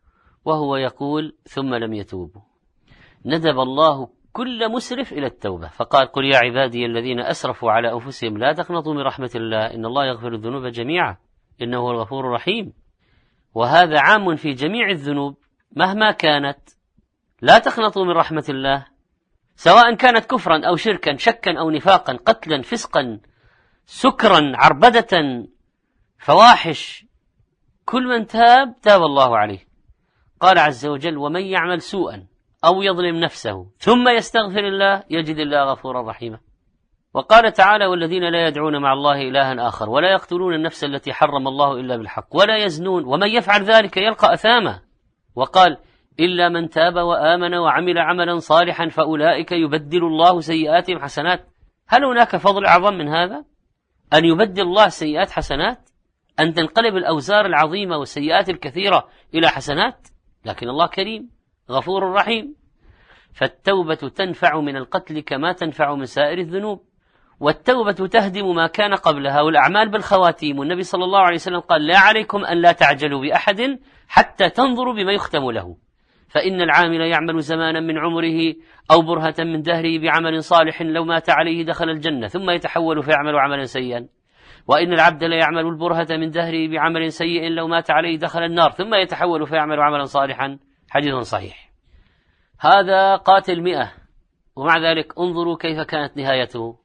وهو 0.45 0.75
يقول 0.75 1.35
ثم 1.43 1.75
لم 1.75 1.93
يتوبوا. 1.93 2.41
ندب 3.25 3.59
الله 3.59 4.09
كل 4.33 4.71
مسرف 4.71 5.13
إلى 5.13 5.27
التوبة. 5.27 5.67
فقال 5.67 6.07
قل 6.07 6.25
يا 6.25 6.37
عبادي 6.37 6.85
الذين 6.85 7.19
أسرفوا 7.19 7.71
على 7.71 7.93
أنفسهم 7.93 8.37
لا 8.37 8.53
تقنطوا 8.53 8.93
من 8.93 9.01
رحمة 9.01 9.31
الله 9.35 9.73
إن 9.73 9.85
الله 9.85 10.05
يغفر 10.05 10.33
الذنوب 10.33 10.65
جميعا. 10.65 11.17
إنه 11.61 11.77
هو 11.77 11.91
الغفور 11.91 12.25
الرحيم. 12.25 12.73
وهذا 13.53 13.99
عام 13.99 14.35
في 14.35 14.53
جميع 14.53 14.89
الذنوب 14.89 15.37
مهما 15.75 16.11
كانت. 16.11 16.59
لا 17.41 17.59
تقنطوا 17.59 18.05
من 18.05 18.11
رحمة 18.11 18.45
الله. 18.49 18.85
سواء 19.55 19.95
كانت 19.95 20.25
كفرا 20.25 20.67
أو 20.67 20.75
شركا 20.75 21.15
شكا 21.15 21.59
أو 21.59 21.69
نفاقا 21.69 22.13
قتلا 22.13 22.61
فسقا 22.61 23.19
سكرا 23.85 24.51
عربدة 24.55 25.45
فواحش 26.19 27.05
كل 27.85 28.03
من 28.03 28.27
تاب 28.27 28.75
تاب 28.81 29.01
الله 29.01 29.37
عليه. 29.37 29.59
قال 30.39 30.59
عز 30.59 30.85
وجل 30.85 31.17
ومن 31.17 31.41
يعمل 31.41 31.81
سوءا 31.81 32.27
أو 32.65 32.81
يظلم 32.81 33.15
نفسه 33.15 33.67
ثم 33.77 34.09
يستغفر 34.09 34.59
الله 34.59 35.03
يجد 35.09 35.37
الله 35.37 35.63
غفورا 35.63 36.09
رحيما. 36.09 36.39
وقال 37.13 37.53
تعالى 37.53 37.85
والذين 37.85 38.29
لا 38.31 38.47
يدعون 38.47 38.81
مع 38.81 38.93
الله 38.93 39.21
إلها 39.21 39.67
آخر 39.67 39.89
ولا 39.89 40.11
يقتلون 40.11 40.53
النفس 40.53 40.83
التي 40.83 41.13
حرم 41.13 41.47
الله 41.47 41.71
إلا 41.79 41.97
بالحق 41.97 42.35
ولا 42.35 42.57
يزنون 42.57 43.03
ومن 43.05 43.27
يفعل 43.27 43.63
ذلك 43.63 43.97
يلقى 43.97 44.33
أثاما. 44.33 44.81
وقال 45.35 45.77
إلا 46.19 46.49
من 46.49 46.69
تاب 46.69 46.95
وآمن 46.95 47.53
وعمل 47.53 47.97
عملا 47.97 48.39
صالحا 48.39 48.89
فأولئك 48.89 49.51
يبدل 49.51 50.03
الله 50.03 50.39
سيئاتهم 50.39 50.99
حسنات. 50.99 51.47
هل 51.87 52.05
هناك 52.05 52.35
فضل 52.35 52.65
أعظم 52.65 52.93
من 52.93 53.07
هذا؟ 53.07 53.45
أن 54.15 54.25
يبدل 54.25 54.61
الله 54.61 54.89
سيئات 54.89 55.31
حسنات؟ 55.31 55.89
أن 56.39 56.53
تنقلب 56.53 56.95
الأوزار 56.95 57.45
العظيمة 57.45 57.97
والسيئات 57.97 58.49
الكثيرة 58.49 59.07
إلى 59.33 59.47
حسنات؟ 59.47 60.07
لكن 60.45 60.69
الله 60.69 60.87
كريم 60.87 61.29
غفور 61.71 62.11
رحيم 62.11 62.55
فالتوبة 63.33 63.95
تنفع 63.95 64.59
من 64.59 64.75
القتل 64.75 65.19
كما 65.19 65.51
تنفع 65.51 65.95
من 65.95 66.05
سائر 66.05 66.37
الذنوب 66.37 66.83
والتوبة 67.39 68.07
تهدم 68.07 68.55
ما 68.55 68.67
كان 68.67 68.93
قبلها 68.93 69.41
والأعمال 69.41 69.89
بالخواتيم 69.89 70.59
والنبي 70.59 70.83
صلى 70.83 71.03
الله 71.03 71.19
عليه 71.19 71.35
وسلم 71.35 71.59
قال 71.59 71.87
لا 71.87 71.97
عليكم 71.97 72.45
أن 72.45 72.61
لا 72.61 72.71
تعجلوا 72.71 73.21
بأحد 73.21 73.79
حتى 74.07 74.49
تنظروا 74.49 74.93
بما 74.93 75.11
يختم 75.11 75.51
له 75.51 75.77
فإن 76.35 76.61
العامل 76.61 77.01
يعمل 77.01 77.39
زمانا 77.39 77.79
من 77.79 77.97
عمره 77.97 78.55
أو 78.91 79.01
برهة 79.01 79.35
من 79.39 79.61
دهره 79.61 79.99
بعمل 79.99 80.43
صالح 80.43 80.81
لو 80.81 81.05
مات 81.05 81.29
عليه 81.29 81.65
دخل 81.65 81.89
الجنة 81.89 82.27
ثم 82.27 82.49
يتحول 82.49 83.03
فيعمل 83.03 83.39
عملا 83.39 83.63
سيئا. 83.63 84.07
وإن 84.67 84.93
العبد 84.93 85.23
لا 85.23 85.35
يعمل 85.35 85.65
البرهة 85.65 86.07
من 86.09 86.29
دهره 86.29 86.67
بعمل 86.67 87.11
سيء 87.11 87.49
لو 87.49 87.67
مات 87.67 87.91
عليه 87.91 88.17
دخل 88.17 88.43
النار 88.43 88.71
ثم 88.71 88.95
يتحول 88.95 89.47
فيعمل 89.47 89.79
عملا 89.79 90.03
صالحا 90.03 90.59
حديث 90.89 91.15
صحيح. 91.15 91.71
هذا 92.59 93.15
قاتل 93.15 93.61
مئة 93.61 93.91
ومع 94.55 94.77
ذلك 94.77 95.19
انظروا 95.19 95.57
كيف 95.57 95.81
كانت 95.81 96.17
نهايته. 96.17 96.79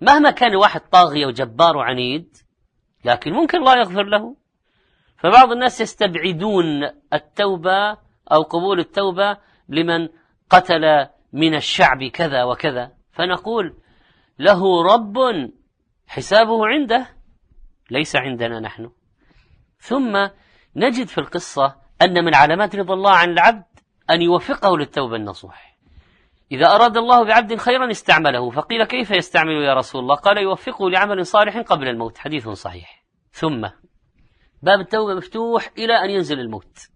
مهما 0.00 0.30
كان 0.30 0.56
واحد 0.56 0.80
طاغية 0.80 1.26
وجبار 1.26 1.76
وعنيد 1.76 2.36
لكن 3.04 3.32
ممكن 3.32 3.58
الله 3.58 3.78
يغفر 3.78 4.04
له. 4.04 4.36
فبعض 5.18 5.52
الناس 5.52 5.80
يستبعدون 5.80 6.64
التوبة 7.12 8.09
أو 8.32 8.42
قبول 8.42 8.80
التوبة 8.80 9.36
لمن 9.68 10.08
قتل 10.50 11.06
من 11.32 11.54
الشعب 11.54 12.04
كذا 12.04 12.44
وكذا. 12.44 12.92
فنقول 13.12 13.76
له 14.38 14.82
رب 14.82 15.16
حسابه 16.06 16.66
عنده 16.66 17.06
ليس 17.90 18.16
عندنا 18.16 18.60
نحن. 18.60 18.90
ثم 19.78 20.28
نجد 20.76 21.06
في 21.06 21.18
القصة 21.18 21.76
أن 22.02 22.24
من 22.24 22.34
علامات 22.34 22.76
رضا 22.76 22.94
الله 22.94 23.10
عن 23.10 23.30
العبد 23.30 23.64
أن 24.10 24.22
يوفقه 24.22 24.78
للتوبة 24.78 25.16
النصوح. 25.16 25.76
إذا 26.52 26.66
أراد 26.66 26.96
الله 26.96 27.24
بعبد 27.24 27.56
خيرا 27.56 27.90
استعمله 27.90 28.50
فقيل 28.50 28.84
كيف 28.84 29.10
يستعمل 29.10 29.52
يا 29.52 29.74
رسول 29.74 30.02
الله؟ 30.02 30.14
قال 30.14 30.38
يوفقه 30.38 30.90
لعمل 30.90 31.26
صالح 31.26 31.58
قبل 31.58 31.88
الموت 31.88 32.18
حديث 32.18 32.48
صحيح. 32.48 33.04
ثم 33.30 33.68
باب 34.62 34.80
التوبة 34.80 35.14
مفتوح 35.14 35.70
إلى 35.78 35.92
أن 36.04 36.10
ينزل 36.10 36.40
الموت. 36.40 36.88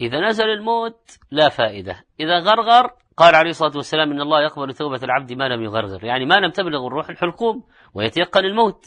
إذا 0.00 0.20
نزل 0.20 0.44
الموت 0.44 1.18
لا 1.30 1.48
فائدة. 1.48 2.04
إذا 2.20 2.38
غرغر 2.38 2.90
قال 3.16 3.34
عليه 3.34 3.50
الصلاة 3.50 3.76
والسلام 3.76 4.12
إن 4.12 4.20
الله 4.20 4.42
يقبل 4.42 4.74
توبة 4.74 5.00
العبد 5.02 5.32
ما 5.32 5.48
لم 5.48 5.62
يغرغر. 5.62 6.04
يعني 6.04 6.26
ما 6.26 6.40
لم 6.40 6.50
تبلغ 6.50 6.86
الروح 6.86 7.08
الحلقوم 7.08 7.64
ويتيقن 7.94 8.44
الموت. 8.44 8.86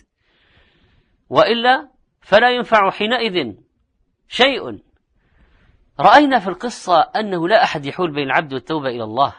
وإلا 1.29 1.89
فلا 2.21 2.49
ينفع 2.49 2.89
حينئذ 2.89 3.55
شيء. 4.27 4.79
رأينا 5.99 6.39
في 6.39 6.47
القصة 6.47 7.01
أنه 7.01 7.47
لا 7.47 7.63
أحد 7.63 7.85
يحول 7.85 8.13
بين 8.13 8.23
العبد 8.23 8.53
والتوبة 8.53 8.89
إلى 8.89 9.03
الله. 9.03 9.35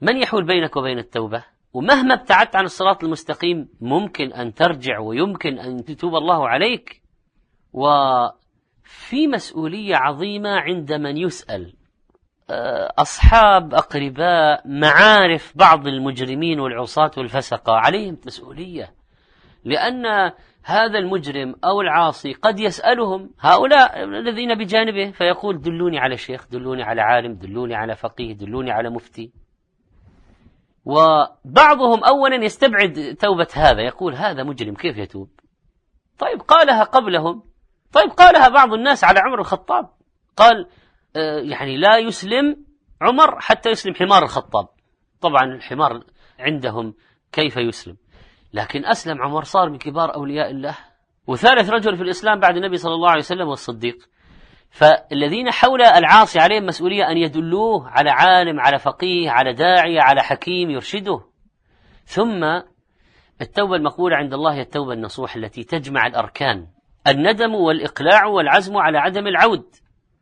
من 0.00 0.16
يحول 0.16 0.46
بينك 0.46 0.76
وبين 0.76 0.98
التوبة؟ 0.98 1.44
ومهما 1.72 2.14
ابتعدت 2.14 2.56
عن 2.56 2.64
الصراط 2.64 3.04
المستقيم 3.04 3.68
ممكن 3.80 4.32
أن 4.32 4.54
ترجع 4.54 4.98
ويمكن 4.98 5.58
أن 5.58 5.84
تتوب 5.84 6.14
الله 6.14 6.48
عليك. 6.48 7.02
وفي 8.92 9.28
مسؤولية 9.28 9.96
عظيمة 9.96 10.50
عند 10.50 10.92
من 10.92 11.16
يسأل. 11.16 11.74
آه، 12.50 12.92
أصحاب 12.98 13.74
أقرباء 13.74 14.62
معارف 14.64 15.52
بعض 15.56 15.86
المجرمين 15.86 16.60
والعصاة 16.60 17.10
والفسقة 17.16 17.72
عليهم 17.72 18.18
مسؤولية. 18.26 18.94
لأن 19.64 20.32
هذا 20.64 20.98
المجرم 20.98 21.54
أو 21.64 21.80
العاصي 21.80 22.32
قد 22.32 22.60
يسألهم 22.60 23.30
هؤلاء 23.40 24.04
الذين 24.04 24.54
بجانبه 24.54 25.10
فيقول 25.10 25.60
دلوني 25.60 25.98
على 25.98 26.16
شيخ 26.16 26.48
دلوني 26.48 26.82
على 26.82 27.00
عالم 27.00 27.34
دلوني 27.34 27.74
على 27.74 27.96
فقيه 27.96 28.32
دلوني 28.32 28.70
على 28.70 28.90
مفتي. 28.90 29.32
وبعضهم 30.84 32.04
أولا 32.04 32.44
يستبعد 32.44 33.16
توبة 33.20 33.48
هذا 33.54 33.82
يقول 33.82 34.14
هذا 34.14 34.42
مجرم 34.42 34.74
كيف 34.74 34.96
يتوب؟ 34.96 35.28
طيب 36.18 36.40
قالها 36.40 36.84
قبلهم. 36.84 37.51
طيب 37.92 38.10
قالها 38.10 38.48
بعض 38.48 38.72
الناس 38.72 39.04
على 39.04 39.20
عمر 39.20 39.40
الخطاب. 39.40 39.88
قال 40.36 40.66
آه، 41.16 41.38
يعني 41.38 41.76
لا 41.76 41.98
يسلم 41.98 42.56
عمر 43.02 43.40
حتى 43.40 43.70
يسلم 43.70 43.94
حمار 43.94 44.22
الخطاب. 44.22 44.68
طبعا 45.20 45.44
الحمار 45.44 46.04
عندهم 46.38 46.94
كيف 47.32 47.56
يسلم؟ 47.56 47.96
لكن 48.52 48.86
أسلم 48.86 49.22
عمر 49.22 49.42
صار 49.44 49.70
من 49.70 49.78
كبار 49.78 50.14
أولياء 50.14 50.50
الله. 50.50 50.76
وثالث 51.26 51.70
رجل 51.70 51.96
في 51.96 52.02
الإسلام 52.02 52.40
بعد 52.40 52.56
النبي 52.56 52.76
صلى 52.76 52.94
الله 52.94 53.10
عليه 53.10 53.20
وسلم 53.20 53.48
والصديق 53.48 54.08
فالذين 54.72 55.50
حول 55.50 55.82
العاصي 55.82 56.38
عليهم 56.38 56.66
مسؤولية 56.66 57.10
أن 57.10 57.16
يدلوه 57.16 57.88
على 57.88 58.10
عالم 58.10 58.60
على 58.60 58.78
فقيه 58.78 59.30
على 59.30 59.52
داعية 59.52 60.00
على 60.00 60.22
حكيم 60.22 60.70
يرشده. 60.70 61.20
ثم 62.04 62.44
التوبة 63.40 63.76
المقبولة 63.76 64.16
عند 64.16 64.34
الله 64.34 64.54
هي 64.54 64.60
التوبة 64.60 64.92
النصوح 64.92 65.36
التي 65.36 65.64
تجمع 65.64 66.06
الأركان. 66.06 66.66
الندم 67.06 67.54
والإقلاع 67.54 68.26
والعزم 68.26 68.76
على 68.76 68.98
عدم 68.98 69.26
العود. 69.26 69.74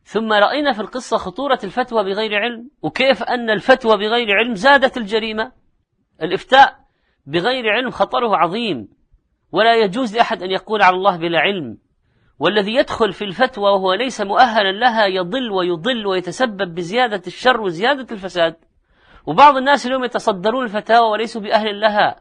ثم 0.05 0.33
رأينا 0.33 0.73
في 0.73 0.81
القصة 0.81 1.17
خطورة 1.17 1.59
الفتوى 1.65 2.05
بغير 2.05 2.35
علم 2.35 2.71
وكيف 2.83 3.23
أن 3.23 3.51
الفتوى 3.51 3.97
بغير 3.97 4.37
علم 4.37 4.55
زادت 4.55 4.97
الجريمة. 4.97 5.53
الإفتاء 6.23 6.77
بغير 7.27 7.69
علم 7.69 7.91
خطره 7.91 8.37
عظيم. 8.37 8.89
ولا 9.53 9.75
يجوز 9.75 10.17
لأحد 10.17 10.43
أن 10.43 10.51
يقول 10.51 10.83
على 10.83 10.97
الله 10.97 11.17
بلا 11.17 11.41
علم. 11.41 11.79
والذي 12.39 12.75
يدخل 12.75 13.13
في 13.13 13.25
الفتوى 13.25 13.71
وهو 13.71 13.95
ليس 13.95 14.21
مؤهلا 14.21 14.73
لها 14.73 15.07
يضل 15.07 15.51
ويضل 15.51 16.07
ويتسبب 16.07 16.75
بزيادة 16.75 17.23
الشر 17.27 17.61
وزيادة 17.61 18.07
الفساد. 18.13 18.57
وبعض 19.27 19.57
الناس 19.57 19.87
اليوم 19.87 20.05
يتصدرون 20.05 20.65
الفتاوى 20.65 21.11
وليسوا 21.11 21.43
بأهل 21.43 21.81
لها. 21.81 22.17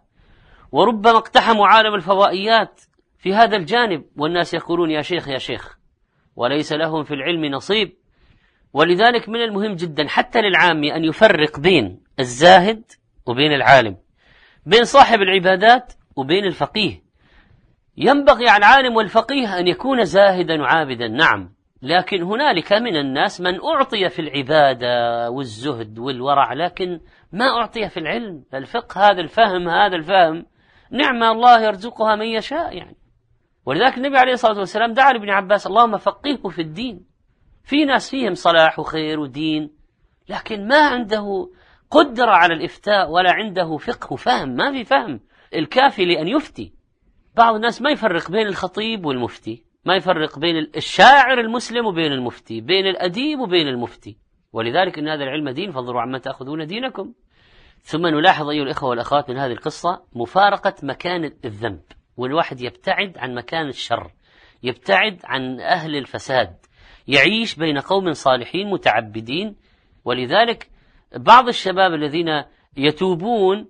وربما 0.72 1.18
اقتحموا 1.18 1.68
عالم 1.68 1.96
الفضائيات 1.96 2.82
في 3.20 3.34
هذا 3.34 3.58
الجانب 3.58 4.06
والناس 4.18 4.54
يقولون 4.54 4.92
يا 4.92 5.02
شيخ 5.02 5.28
يا 5.28 5.38
شيخ 5.38 5.80
وليس 6.36 6.74
لهم 6.74 7.04
في 7.04 7.14
العلم 7.14 7.46
نصيب. 7.46 7.94
ولذلك 8.74 9.30
من 9.30 9.42
المهم 9.42 9.76
جدا 9.76 10.08
حتى 10.08 10.42
للعامي 10.42 10.96
أن 10.96 11.04
يفرق 11.04 11.60
بين 11.60 12.04
الزاهد 12.20 12.84
وبين 13.26 13.54
العالم 13.54 13.98
بين 14.66 14.84
صاحب 14.84 15.22
العبادات 15.22 15.94
وبين 16.16 16.46
الفقيه. 16.46 17.04
ينبغي 17.98 18.50
على 18.50 18.58
العالم 18.58 18.96
والفقيه 18.96 19.60
أن 19.60 19.68
يكون 19.68 20.04
زاهدا 20.04 20.62
وعابدا 20.62 21.08
نعم. 21.08 21.54
لكن 21.82 22.24
هنالك 22.24 22.74
من 22.74 22.96
الناس 22.96 23.42
من 23.42 23.60
أعطي 23.64 24.10
في 24.10 24.20
العبادة 24.20 25.30
والزهد 25.30 26.00
والورع 26.00 26.54
لكن 26.54 27.00
ما 27.32 27.46
أعطي 27.46 27.90
في 27.90 28.00
العلم. 28.00 28.44
الفقه 28.54 29.12
هذا 29.12 29.22
الفهم 29.22 29.70
هذا 29.70 29.96
الفهم. 29.96 30.46
نعمة 30.92 31.32
الله 31.32 31.62
يرزقها 31.62 32.16
من 32.16 32.26
يشاء 32.26 32.78
يعني. 32.78 32.99
ولذلك 33.70 33.98
النبي 33.98 34.18
عليه 34.18 34.34
الصلاة 34.34 34.60
والسلام 34.60 34.94
دعا 34.94 35.14
لابن 35.14 35.30
عباس 35.30 35.68
اللهم 35.68 35.98
فقهه 35.98 36.50
في 36.50 36.62
الدين. 36.62 37.06
في 37.64 37.86
ناس 37.86 38.10
فيهم 38.10 38.34
صلاح 38.34 38.80
وخير 38.80 39.20
ودين 39.20 39.72
لكن 40.30 40.68
ما 40.68 40.88
عنده 40.88 41.50
قدرة 41.92 42.32
على 42.32 42.54
الإفتاء 42.54 43.10
ولا 43.12 43.32
عنده 43.32 43.78
فقه 43.78 44.14
وفهم. 44.14 44.50
ما 44.50 44.72
في 44.72 44.84
فهم 44.84 45.20
الكافي 45.56 46.06
لأن 46.06 46.28
يفتي. 46.28 46.74
بعض 47.36 47.56
الناس 47.56 47.82
ما 47.82 47.90
يفرق 47.90 48.32
بين 48.32 48.48
الخطيب 48.48 49.06
والمفتي 49.06 49.64
ما 49.86 49.96
يفرق 49.96 50.40
بين 50.40 50.58
الشاعر 50.76 51.40
المسلم 51.40 51.86
وبين 51.86 52.12
المفتي 52.12 52.62
بين 52.62 52.88
الأديب 52.88 53.40
وبين 53.40 53.68
المفتي. 53.68 54.18
ولذلك 54.54 55.00
إن 55.00 55.08
هذا 55.08 55.24
العلم 55.24 55.50
دين 55.50 55.72
فانظروا 55.72 56.02
عما 56.02 56.18
تأخذون 56.18 56.68
دينكم. 56.68 57.14
ثم 57.82 58.08
نلاحظ 58.08 58.50
أيها 58.50 58.64
الإخوة 58.64 58.90
والأخوات 58.90 59.30
من 59.30 59.38
هذه 59.38 59.52
القصة 59.52 60.02
مفارقة 60.16 60.76
مكان 60.84 61.32
الذنب. 61.46 61.99
والواحد 62.20 62.62
يبتعد 62.62 63.18
عن 63.18 63.36
مكان 63.36 63.68
الشر 63.68 64.12
يبتعد 64.64 65.20
عن 65.24 65.60
أهل 65.60 65.96
الفساد 65.96 66.56
يعيش 67.08 67.56
بين 67.56 67.78
قوم 67.78 68.14
صالحين 68.14 68.70
متعبدين. 68.70 69.56
ولذلك 70.06 70.70
بعض 71.16 71.48
الشباب 71.48 71.94
الذين 71.94 72.44
يتوبون 72.78 73.68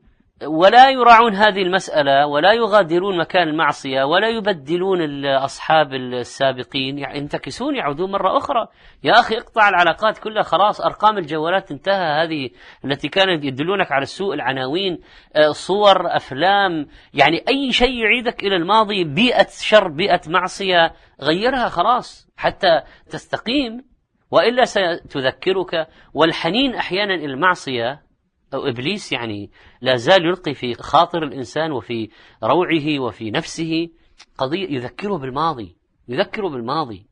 ولا 0.47 0.89
يراعون 0.89 1.35
هذه 1.35 1.61
المسألة 1.61 2.27
ولا 2.27 2.53
يغادرون 2.53 3.17
مكان 3.17 3.47
المعصية 3.47 4.03
ولا 4.03 4.27
يبدلون 4.27 5.25
أصحاب 5.25 5.93
السابقين 5.93 6.97
ينتكسون 6.97 7.75
يعودون 7.75 8.11
مرة 8.11 8.37
أخرى. 8.37 8.67
يا 9.03 9.11
أخي 9.11 9.37
اقطع 9.37 9.69
العلاقات 9.69 10.17
كلها 10.17 10.43
خلاص 10.43 10.81
أرقام 10.81 11.17
الجوالات 11.17 11.71
انتهى. 11.71 12.23
هذه 12.23 12.49
التي 12.85 13.09
كانت 13.09 13.43
يدلونك 13.43 13.91
على 13.91 14.03
السوء 14.03 14.33
العناوين 14.33 14.99
آه، 15.35 15.51
صور 15.51 16.15
أفلام 16.15 16.87
يعني 17.13 17.43
أي 17.47 17.71
شيء 17.71 18.03
يعيدك 18.03 18.43
إلى 18.43 18.55
الماضي 18.55 19.03
بيئة 19.03 19.47
شر 19.49 19.87
بيئة 19.87 20.21
معصية 20.27 20.93
غيرها 21.21 21.69
خلاص 21.69 22.29
حتى 22.37 22.81
تستقيم. 23.09 23.89
وإلا 24.31 24.65
ستذكرك 24.65 25.87
والحنين 26.13 26.75
أحيانا 26.75 27.13
إلى 27.13 27.33
المعصية. 27.33 28.08
أو 28.53 28.67
إبليس 28.67 29.11
يعني 29.11 29.51
لا 29.81 29.95
زال 29.95 30.25
يلقي 30.25 30.53
في 30.53 30.73
خاطر 30.73 31.23
الإنسان 31.23 31.71
وفي 31.71 32.09
روعه 32.43 32.99
وفي 32.99 33.31
نفسه 33.31 33.89
قضية 34.37 34.67
يذكره 34.69 35.17
بالماضي 35.17 35.79
يذكره 36.09 36.47
بالماضي. 36.49 37.05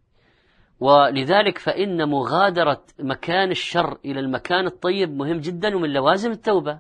ولذلك 0.79 1.57
فإن 1.57 2.09
مغادرة 2.09 2.83
مكان 2.99 3.51
الشر 3.51 3.97
إلى 4.05 4.19
المكان 4.19 4.65
الطيب 4.65 5.09
مهم 5.09 5.37
جدا 5.39 5.75
ومن 5.75 5.93
لوازم 5.93 6.31
التوبة. 6.31 6.79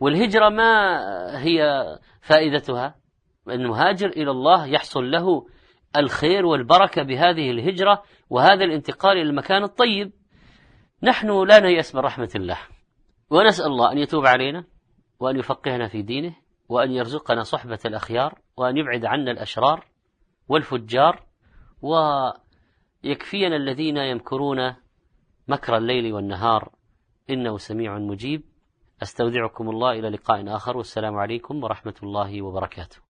والهجرة 0.00 0.48
ما 0.48 0.98
هي 1.44 1.84
فائدتها؟ 2.20 2.94
المهاجر 3.48 4.08
إلى 4.08 4.30
الله 4.30 4.66
يحصل 4.66 5.10
له 5.10 5.46
الخير 5.96 6.46
والبركة 6.46 7.02
بهذه 7.02 7.50
الهجرة 7.50 8.02
وهذا 8.30 8.64
الانتقال 8.64 9.12
إلى 9.12 9.30
المكان 9.30 9.62
الطيب. 9.62 10.12
نحن 11.02 11.46
لا 11.46 11.60
نيأس 11.60 11.94
من 11.94 12.00
رحمة 12.00 12.30
الله. 12.36 12.58
ونسأل 13.30 13.66
الله 13.66 13.92
أن 13.92 13.98
يتوب 13.98 14.26
علينا 14.26 14.64
وأن 15.20 15.36
يفقهنا 15.36 15.88
في 15.88 16.02
دينه 16.02 16.36
وأن 16.68 16.90
يرزقنا 16.90 17.42
صحبة 17.42 17.78
الأخيار 17.86 18.38
وأن 18.56 18.76
يبعد 18.76 19.04
عنا 19.04 19.30
الأشرار 19.30 19.84
والفجار 20.48 21.26
ويكفينا 21.82 23.56
الذين 23.56 23.96
يمكرون 23.96 24.74
مكر 25.48 25.76
الليل 25.76 26.12
والنهار. 26.12 26.72
إنه 27.30 27.58
سميع 27.58 27.98
مجيب. 27.98 28.42
أستودعكم 29.02 29.70
الله 29.70 29.92
إلى 29.92 30.08
لقاء 30.08 30.56
آخر. 30.56 30.76
والسلام 30.76 31.16
عليكم 31.16 31.64
ورحمة 31.64 31.94
الله 32.02 32.42
وبركاته. 32.42 33.05